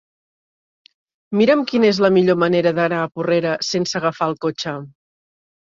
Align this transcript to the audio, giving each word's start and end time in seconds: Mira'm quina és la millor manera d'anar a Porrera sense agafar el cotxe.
Mira'm 1.41 1.61
quina 1.73 1.89
és 1.91 2.01
la 2.07 2.11
millor 2.17 2.41
manera 2.47 2.75
d'anar 2.81 3.03
a 3.05 3.13
Porrera 3.19 3.53
sense 3.71 3.99
agafar 4.03 4.33
el 4.35 4.39
cotxe. 4.49 4.77